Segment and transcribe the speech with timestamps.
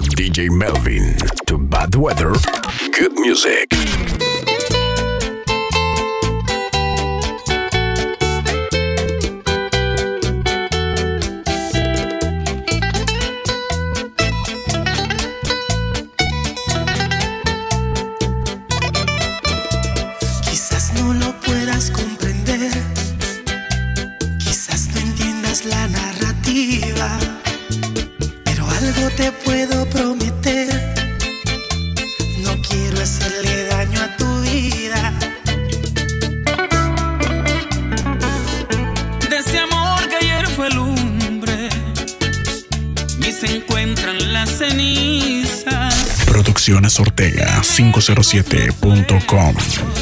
[0.00, 1.16] DJ Melvin.
[1.46, 2.32] To bad weather,
[2.92, 3.68] good music.
[47.72, 50.01] 507.com.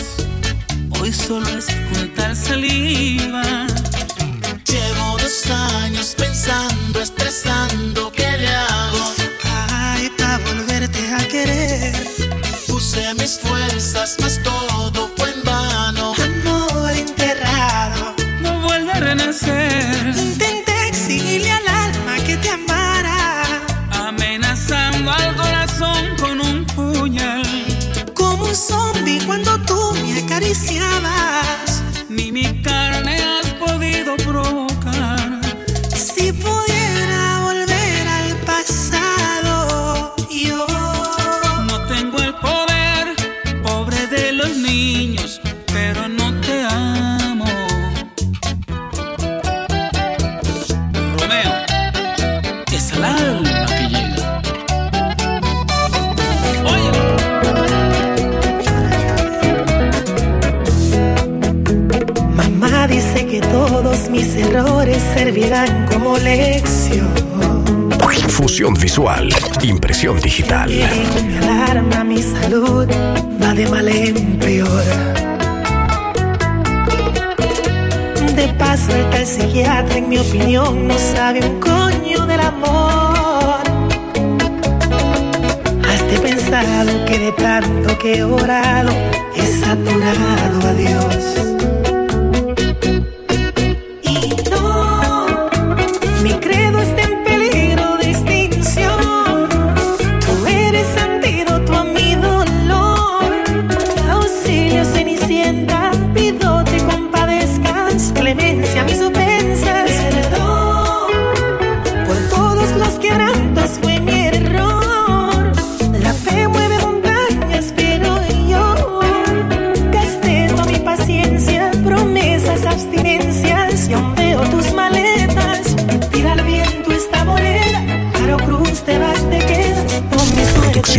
[53.43, 54.43] que llega.
[56.73, 56.91] Oye.
[62.35, 67.11] Mamá dice que todos mis errores servirán como lección.
[68.41, 69.29] Fusión visual,
[69.63, 70.71] impresión digital.
[70.71, 72.89] En mi alarma, mi salud
[73.43, 74.85] va de mal en peor.
[78.35, 83.10] De paso, el tal psiquiatra, en mi opinión, no sabe un coño del amor.
[86.11, 88.91] De pensado que de tanto que he orado,
[89.37, 91.50] he saturado a Dios.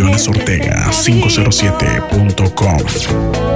[0.01, 1.27] Producciones Ortega esta vida.
[2.09, 3.50] 507.com.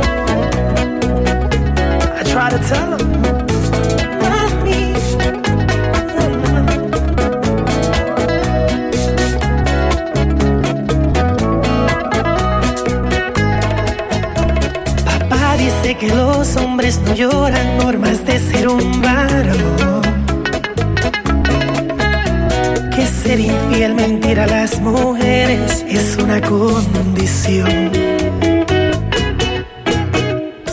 [23.05, 27.91] Ser infiel, mentir a las mujeres es una condición.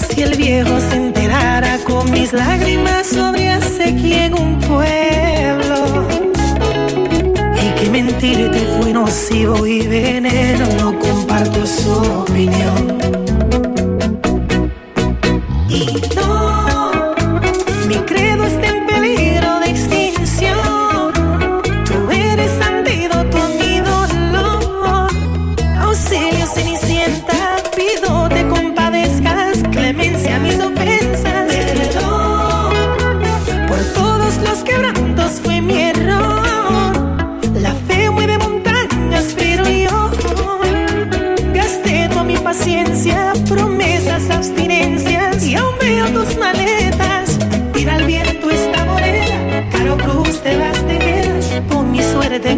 [0.09, 6.07] Si el viejo se enterara con mis lágrimas sobre sequía en un pueblo
[7.63, 13.02] y que mentirte fue nocivo y veneno, no comparto su opinión.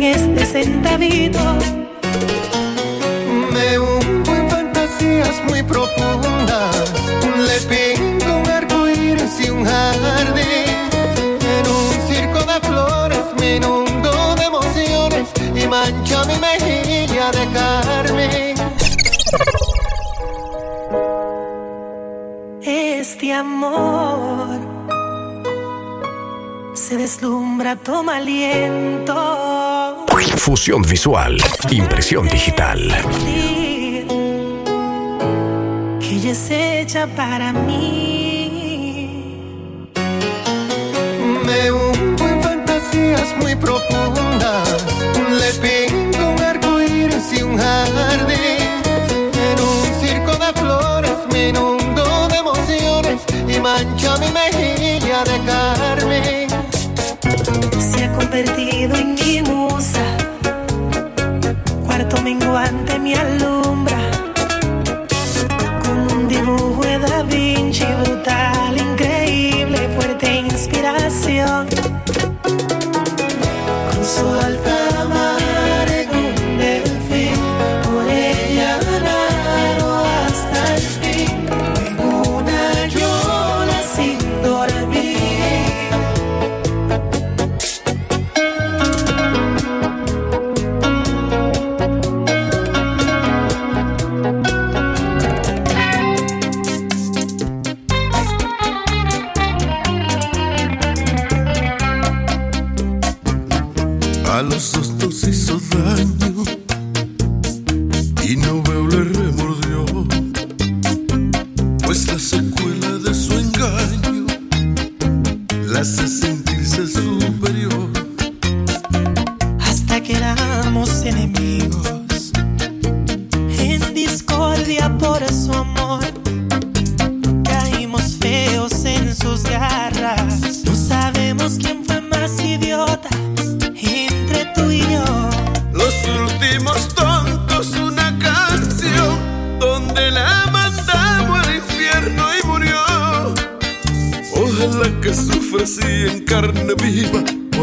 [0.05, 1.39] este centavito.
[3.53, 6.93] Me hundo en fantasías muy profundas.
[7.49, 10.77] Le pinto un arco iris y un jardín.
[11.56, 18.55] En un circo de flores me inundo de emociones y mancho mi mejilla de carne.
[22.62, 24.59] Este amor
[26.75, 29.74] se deslumbra, toma aliento.
[30.44, 31.38] Fusión visual,
[31.70, 32.79] impresión digital.
[35.99, 39.38] Que ella es hecha para mí.
[41.46, 44.85] Me hundo en fantasías muy profundas.
[45.31, 48.82] Le pinto un arco iris y un jardín.
[49.49, 56.46] En un circo de flores me inundo de emociones y mancha mi mejilla de carne.
[57.81, 58.74] Se ha convertido
[63.05, 63.64] me alone.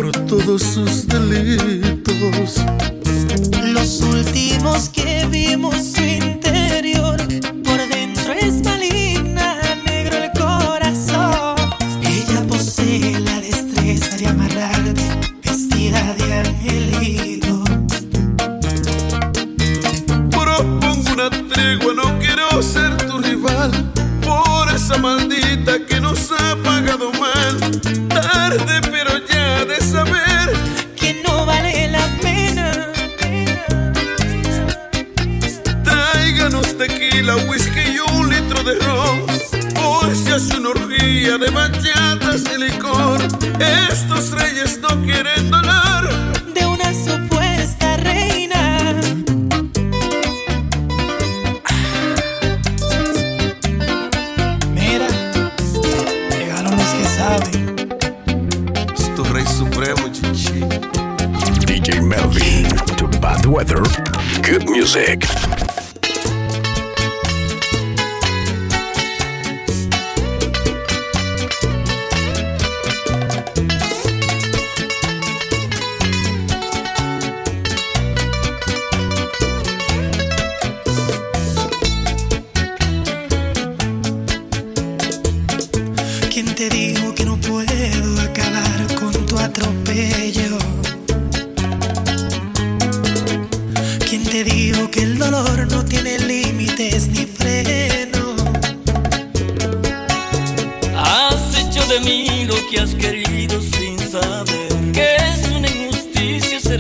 [0.02, 2.66] por todos sus delitos.
[3.72, 6.11] Los últimos que vimos.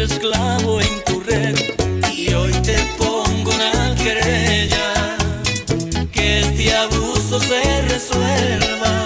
[0.03, 1.55] esclavo en tu red
[2.11, 5.15] y hoy te pongo una querella
[6.11, 9.05] que este abuso se resuelva.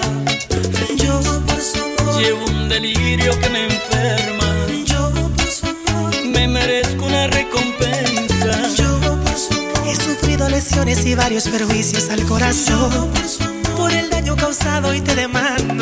[0.95, 4.67] Yo por su amor llevo un delirio que me enferma.
[4.85, 8.73] Yo por su amor me merezco una recompensa.
[8.75, 13.55] Yo por su amor he sufrido lesiones y varios perjuicios al corazón Yo por, su
[13.75, 15.74] por el daño causado y te demando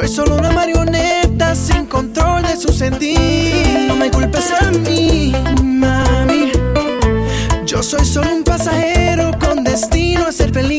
[0.00, 3.84] Soy solo una marioneta sin control de su sentir.
[3.86, 5.30] No me culpes a mí,
[5.62, 6.52] mami.
[7.66, 10.69] Yo soy solo un pasajero con destino a ser feliz.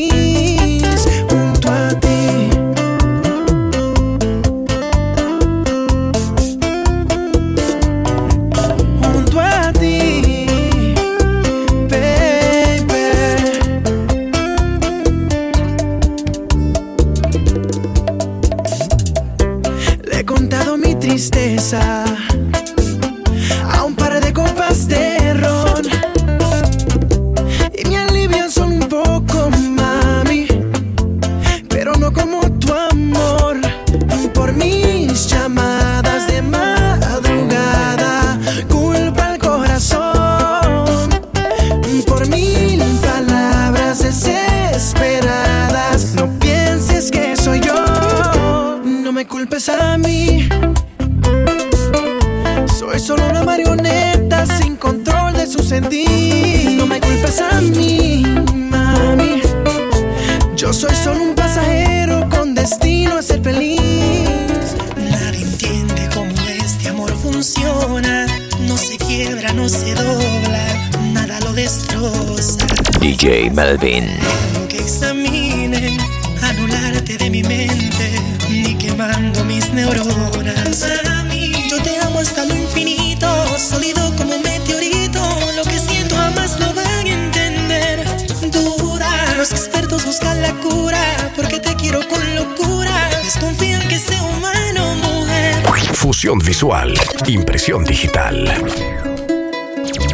[96.22, 96.94] Locución visual.
[97.26, 98.44] Impresión digital.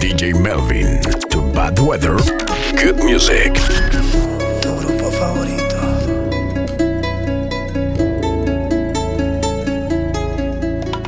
[0.01, 1.03] DJ Melvin.
[1.29, 2.17] To Bad Weather.
[2.83, 3.53] Good Music.
[4.63, 5.77] Tu grupo favorito.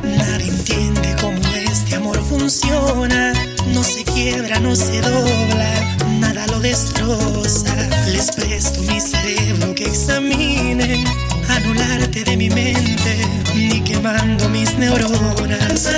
[0.03, 1.41] Nadie entiende cómo
[1.71, 3.33] este amor funciona,
[3.73, 7.75] no se quiebra, no se dobla, nada lo destroza.
[8.05, 11.05] Les presto mi cerebro que examinen
[11.49, 13.17] anularte de mi mente,
[13.53, 15.89] ni quemando mis neuronas.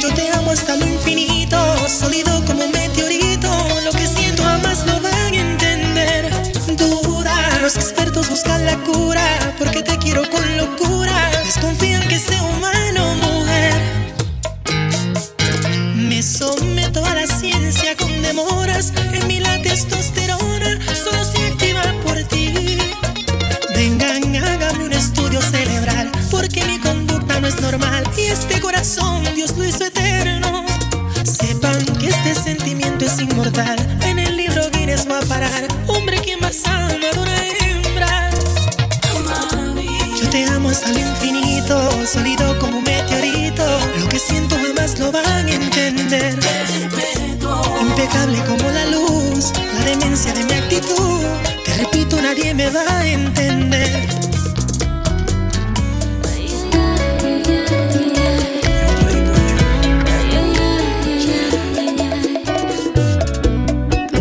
[0.00, 1.58] Yo te amo hasta lo infinito,
[1.88, 3.50] sólido como un meteorito.
[3.84, 6.30] Lo que siento jamás lo van a entender.
[6.76, 11.30] Dura, los expertos buscan la cura, porque te quiero con locura.
[11.44, 12.79] Desconfían que sea humano.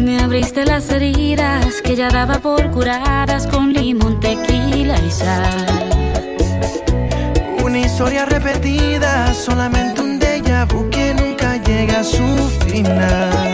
[0.02, 5.68] me abriste las heridas que ya daba por curadas con limón, tequila y sal.
[7.64, 12.26] Una historia repetida, solamente un déjà vu que nunca llega a su
[12.68, 13.49] final.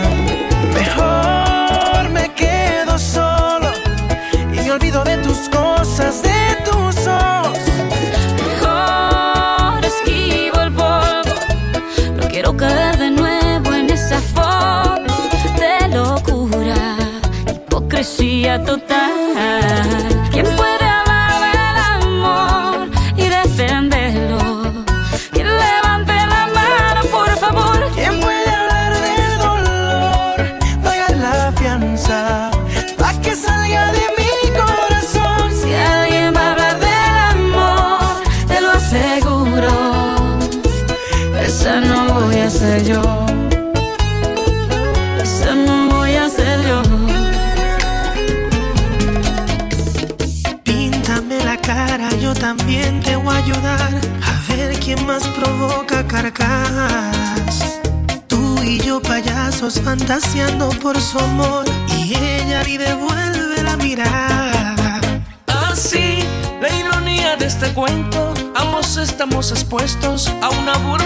[69.26, 71.05] estamos expuestos a una burla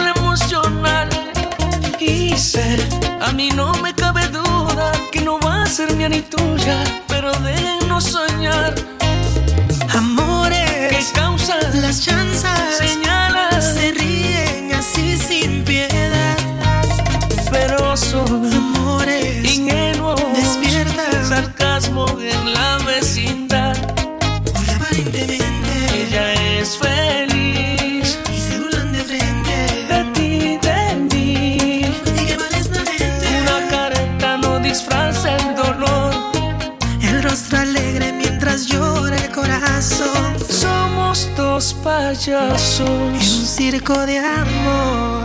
[42.29, 42.85] maravilloso.
[42.85, 45.20] Un circo de amor.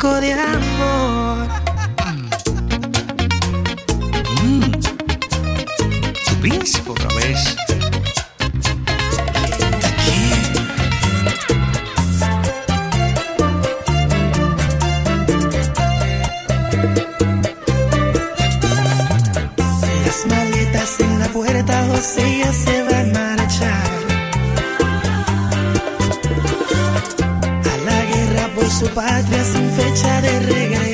[0.00, 1.48] amor.
[4.42, 4.80] Mm.
[6.24, 7.56] Su príncipe otra vez.
[20.04, 23.98] Las maletas en la puerta, José ya se va a marchar.
[28.78, 29.44] su patria
[29.78, 30.87] fecha de regreso.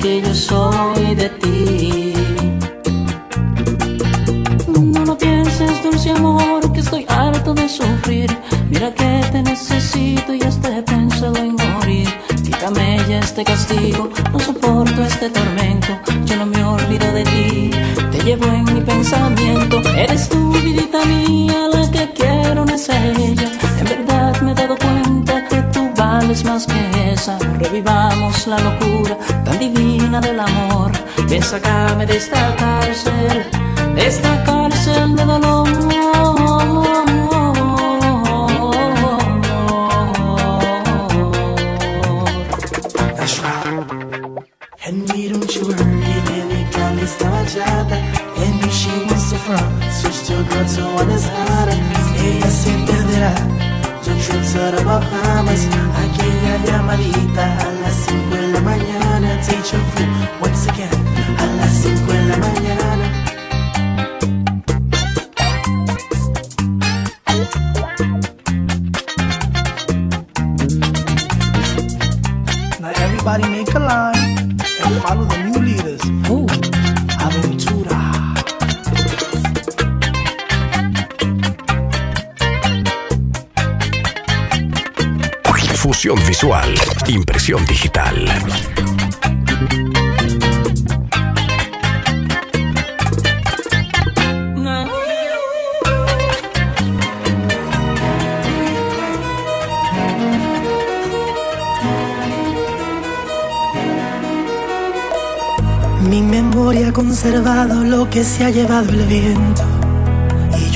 [0.00, 0.89] 给你说。
[31.60, 32.69] acaba desta.
[86.40, 86.74] Visual,
[87.06, 88.14] impresión digital.
[106.08, 109.79] Mi memoria ha conservado lo que se ha llevado el viento.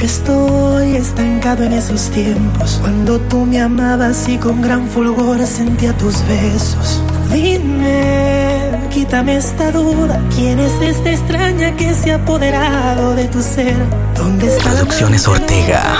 [0.05, 2.77] Estoy estancado en esos tiempos.
[2.83, 7.03] Cuando tú me amabas y con gran fulgor sentía tus besos.
[7.33, 10.21] Dime, quítame esta duda.
[10.37, 13.75] ¿Quién es esta extraña que se ha apoderado de tu ser?
[14.15, 15.97] ¿Dónde está Producciones Ortega.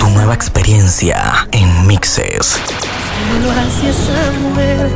[0.00, 2.58] Tu nueva experiencia en mixes.
[3.28, 4.90] No lo hace esa mujer,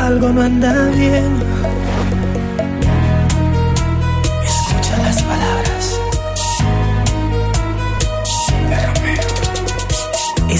[0.00, 1.55] algo no anda bien.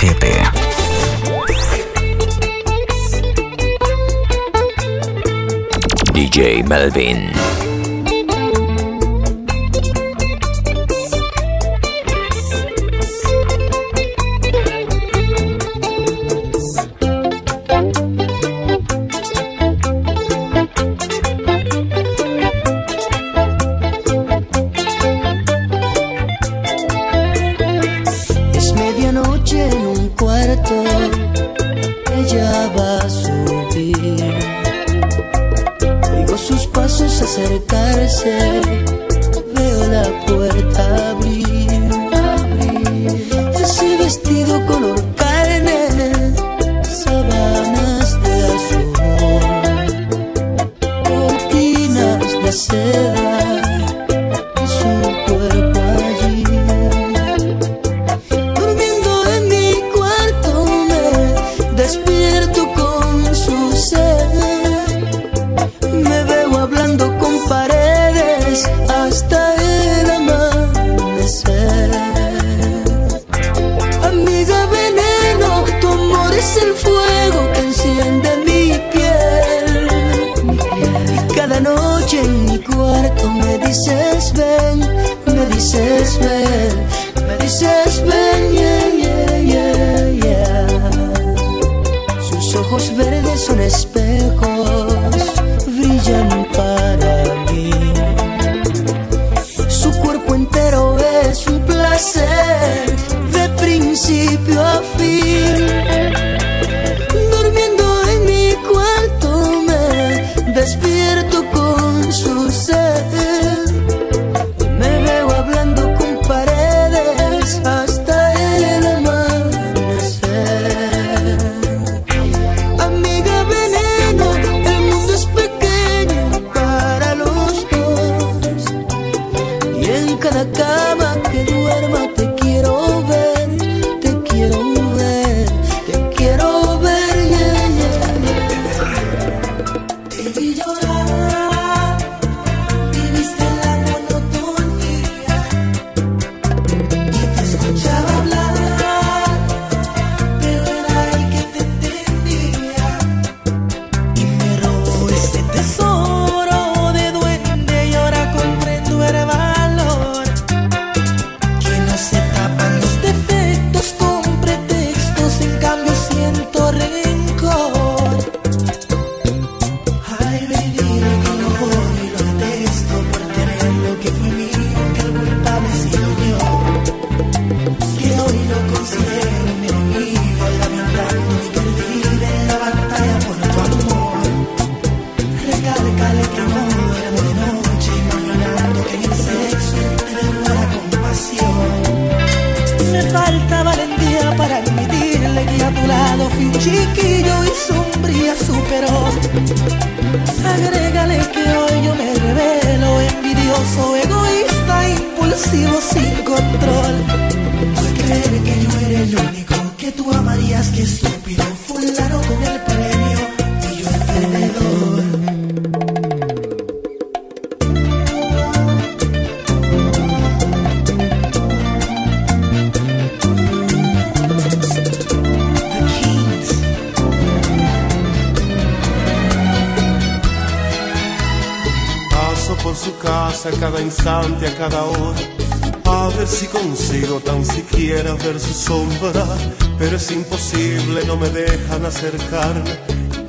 [0.00, 0.50] 507.
[6.14, 7.49] DJ Melvin.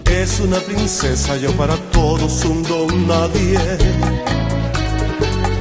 [0.06, 3.60] Es una princesa, yo para todos un don nadie.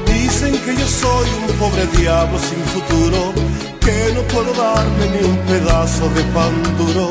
[0.07, 3.33] Dicen que yo soy un pobre diablo sin futuro,
[3.81, 7.11] que no puedo darme ni un pedazo de pan duro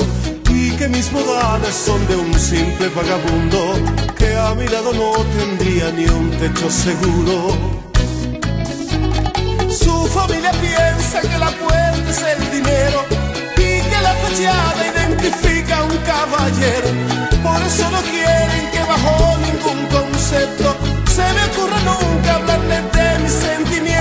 [0.49, 3.73] y que mis modales son de un simple vagabundo
[4.17, 7.57] que a mi lado no tendría ni un techo seguro.
[9.69, 13.03] Su familia piensa que la puerta es el dinero
[13.57, 16.89] y que la fachada y identifica un caballero.
[17.43, 20.75] Por eso no quieren que bajo ningún concepto
[21.07, 23.98] se me ocurra nunca hablarles de mis sentimientos.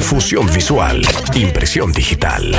[0.00, 1.02] Fusión visual,
[1.34, 2.54] impresión digital.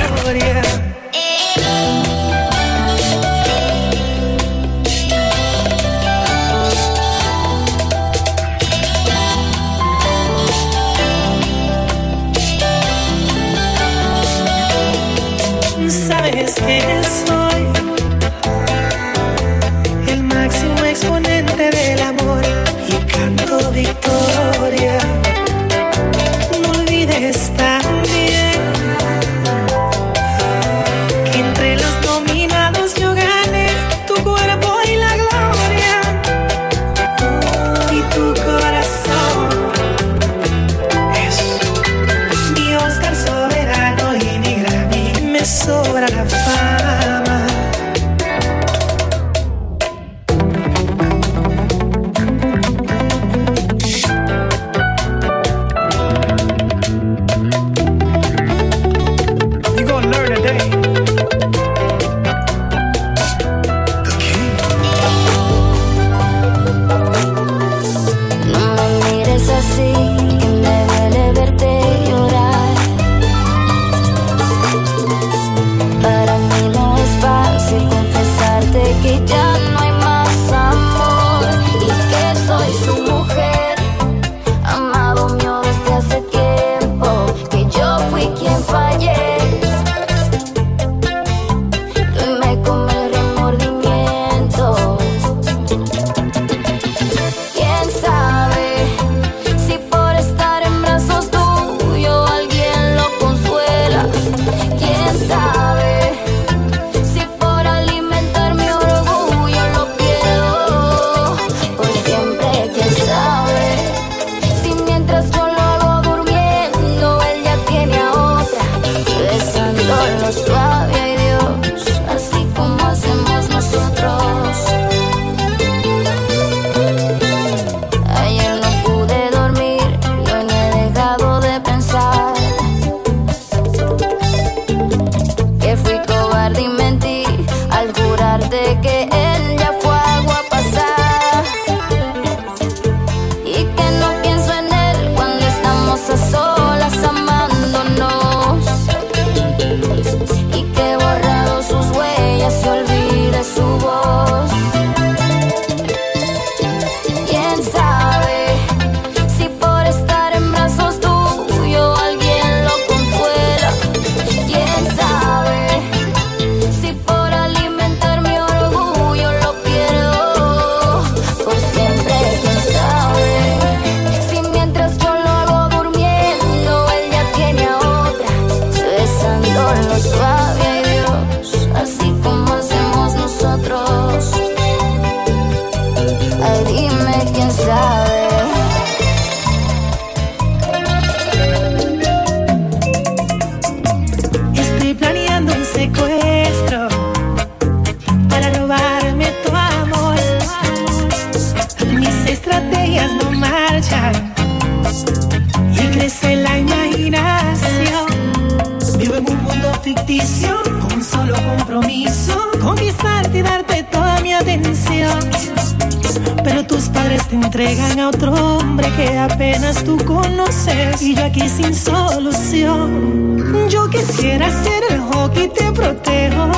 [217.33, 223.37] Te entregan a otro hombre que apenas tú conoces y yo aquí sin solución.
[223.69, 226.51] Yo quisiera ser el hockey te protejo,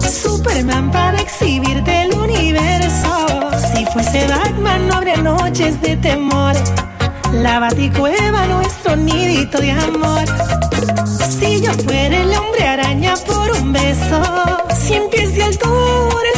[0.00, 3.28] Superman para exhibirte el universo.
[3.74, 6.54] Si fuese Batman no habría noches de temor.
[7.32, 10.24] La baticueva, nuestro nidito de amor.
[11.40, 14.22] Si yo fuera el hombre araña por un beso,
[14.78, 16.32] cien pies de altura,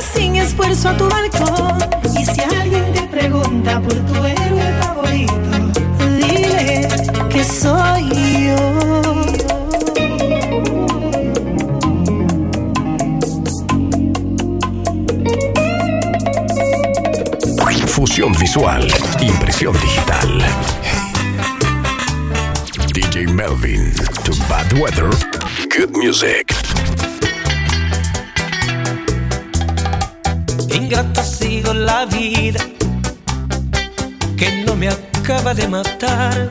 [0.00, 1.78] sin esfuerzo a tu balcón.
[2.18, 5.32] Y si alguien te pregunta por tu héroe favorito,
[6.18, 6.88] dile
[7.30, 8.74] que soy yo.
[17.86, 18.86] Fusión visual,
[19.20, 20.42] impresión digital.
[22.92, 23.92] DJ Melvin,
[24.24, 25.10] to Bad Weather,
[25.70, 26.53] Good Music.
[30.84, 32.60] Ingrata ha sido la vida
[34.36, 36.50] que no me acaba de matar.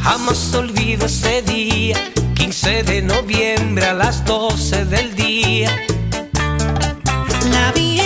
[0.00, 1.96] Jamás olvido ese día,
[2.34, 5.70] 15 de noviembre a las 12 del día.
[7.52, 8.03] La vi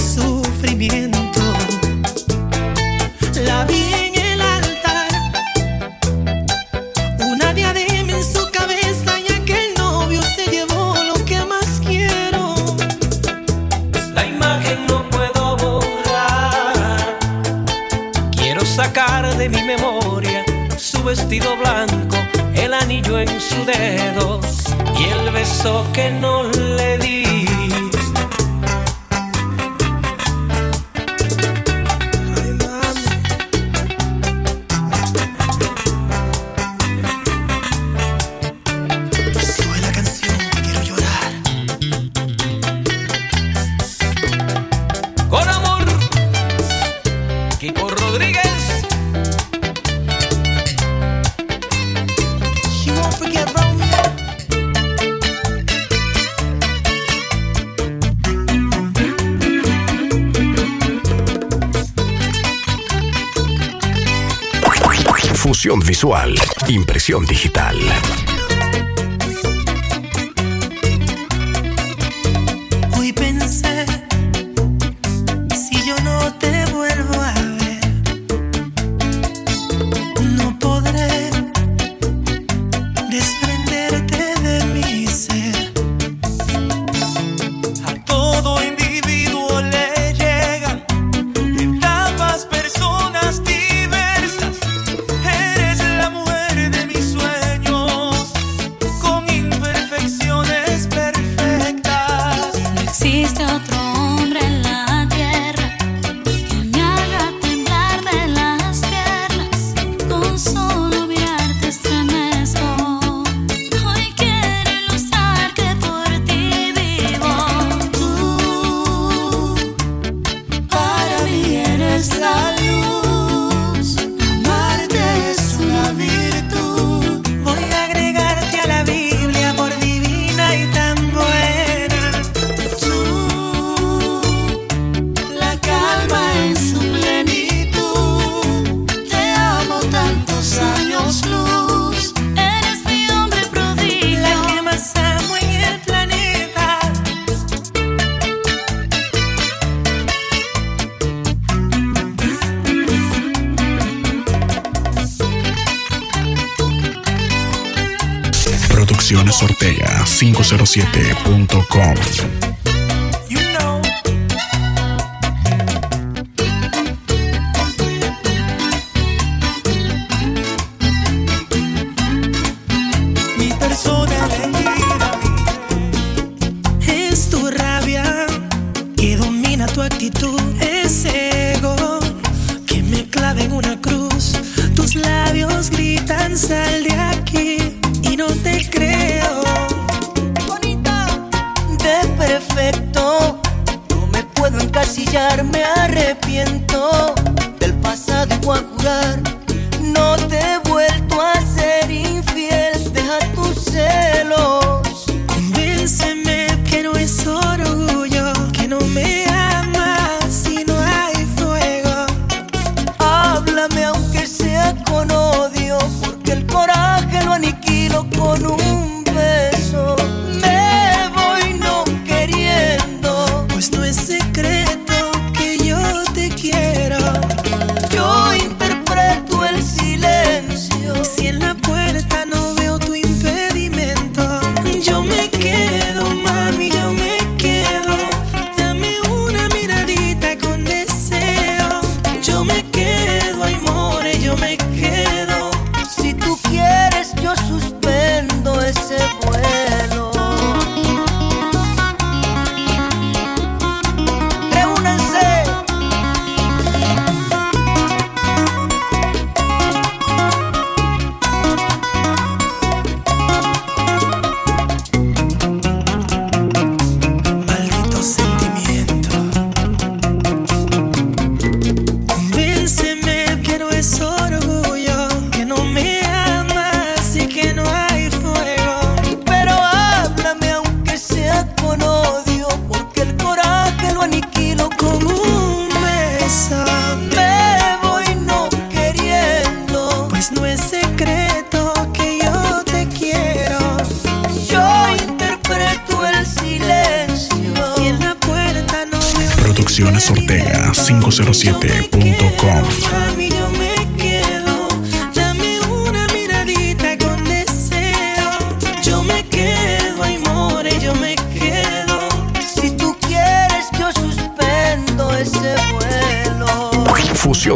[0.00, 1.40] sufrimiento.
[3.44, 5.08] La vi en el altar,
[7.32, 12.54] una diadema en su cabeza y aquel novio se llevó lo que más quiero.
[14.14, 17.18] La imagen no puedo borrar.
[18.36, 20.44] Quiero sacar de mi memoria
[20.76, 22.16] su vestido blanco,
[22.54, 24.40] el anillo en su dedo
[24.98, 27.59] y el beso que no le di.
[66.00, 66.34] Visual,
[66.66, 67.76] impresión digital.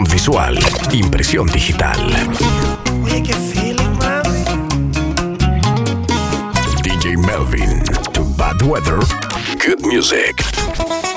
[0.02, 0.58] Visual,
[0.90, 1.96] impresión digital.
[6.82, 8.98] DJ Melvin, to Bad Weather,
[9.64, 11.13] Good Music.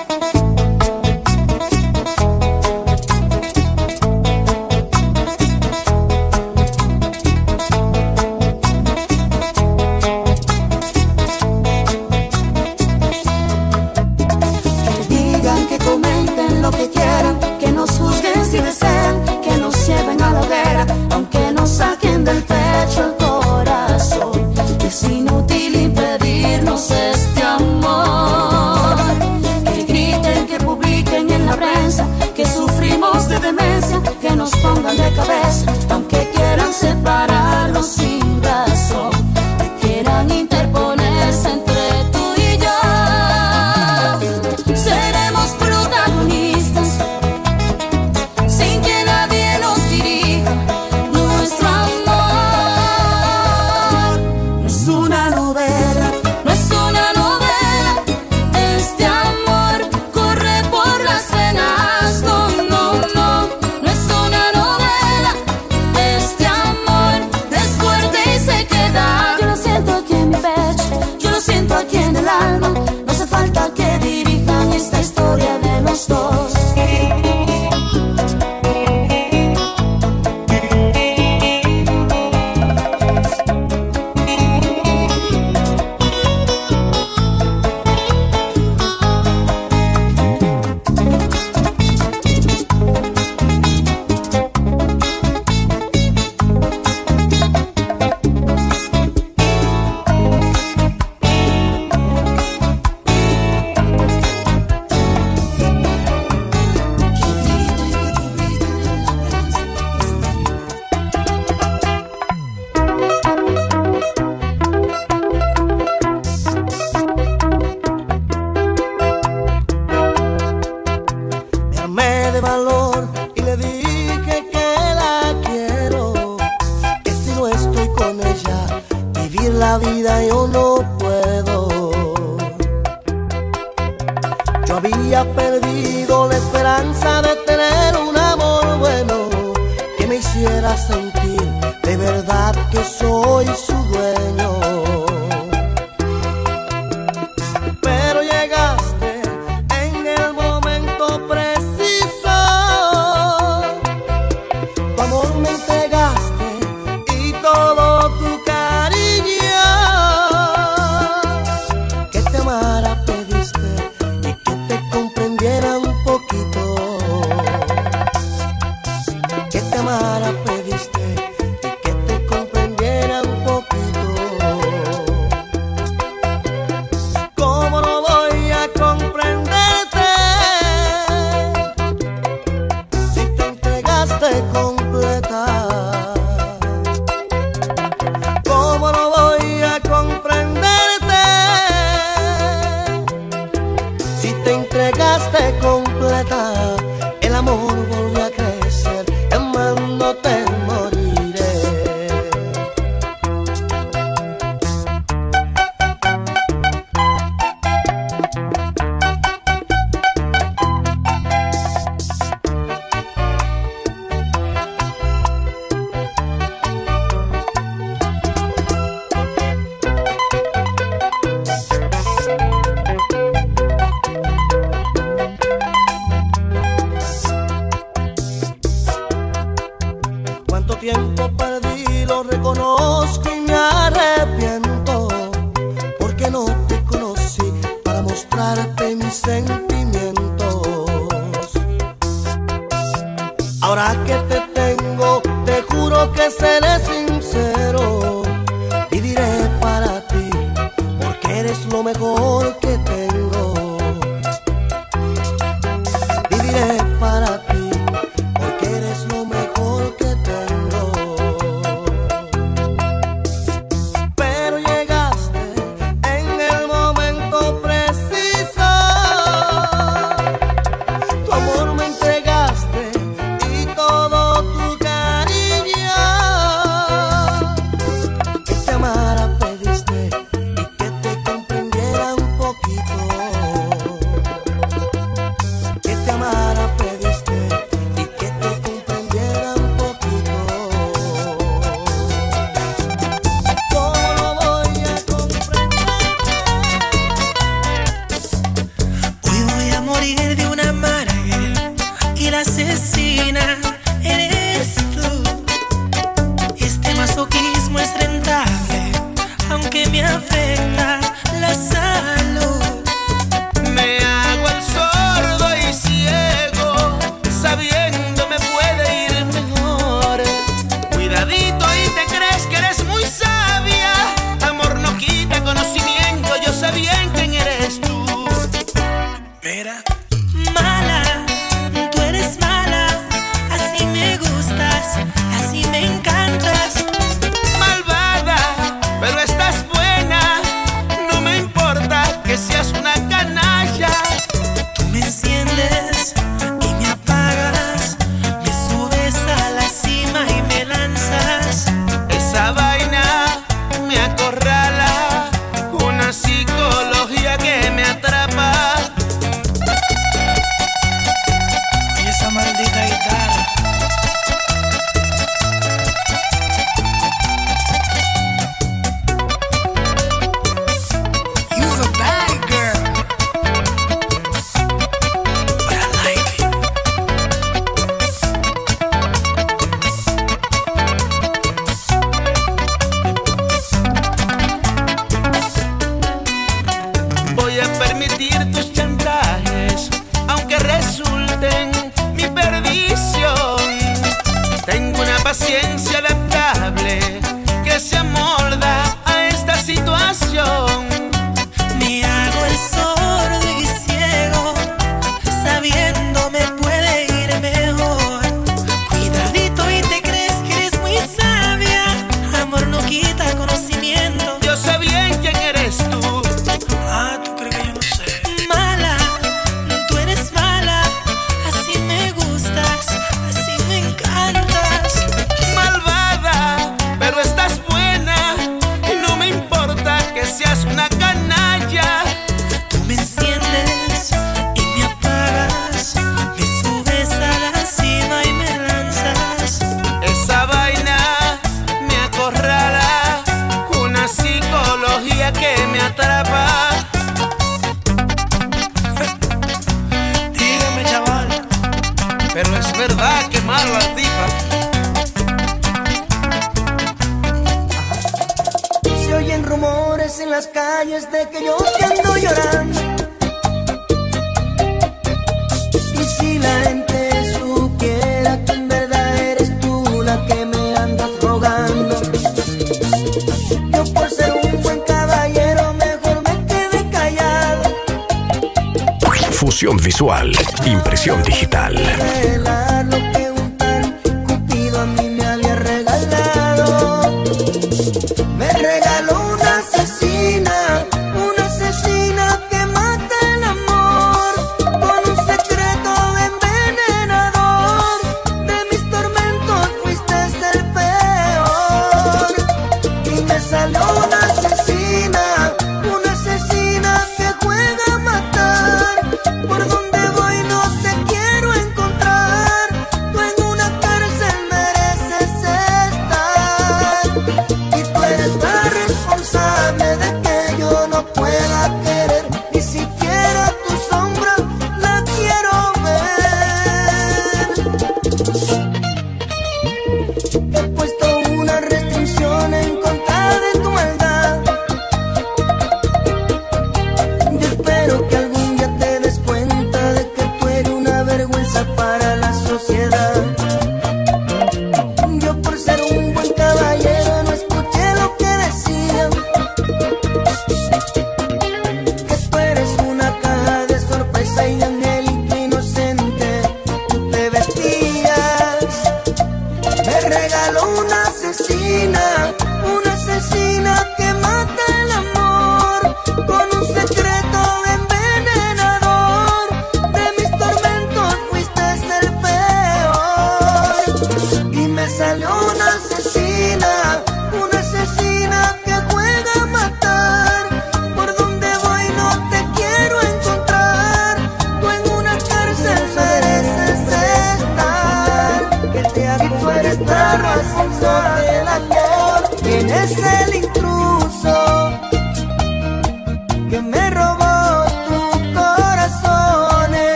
[195.18, 196.76] dejaste completa
[197.22, 197.96] el amor.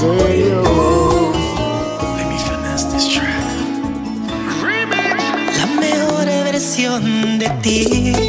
[0.00, 0.62] Serio.
[5.58, 8.19] La mejor versión de ti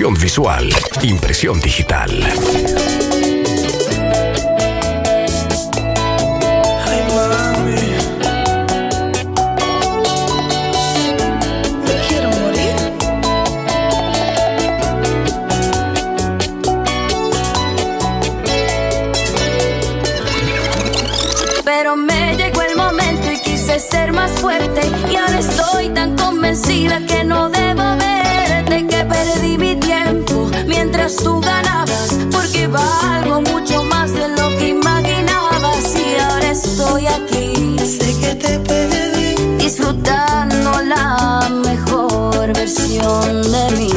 [0.00, 0.68] Comunicación visual.
[1.02, 3.09] Impresión digital.
[39.58, 43.89] Disfrutando la mejor versión de mí.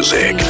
[0.00, 0.49] music.